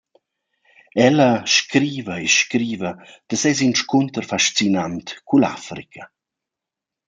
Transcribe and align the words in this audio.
Ella 0.95 1.43
scriva 1.57 2.13
e 2.23 2.27
scriva 2.39 2.91
da 3.27 3.35
seis 3.41 3.59
inscunter 3.69 4.23
fascinant 4.31 5.07
cull’ 5.27 5.45
Africa. 5.57 6.03